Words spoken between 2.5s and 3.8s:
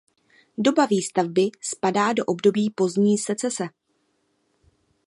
pozdní secese.